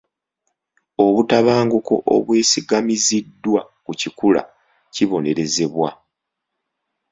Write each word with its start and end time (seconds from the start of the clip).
Obutabanguko 1.05 1.95
obwesigamiziddwa 2.15 3.59
ku 3.85 3.91
kikula 3.99 4.41
kibonerezebwa. 4.93 5.89